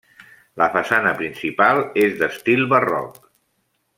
La 0.61 0.67
façana 0.75 1.11
principal 1.19 1.83
és 2.07 2.17
d'estil 2.23 2.65
barroc. 2.75 3.23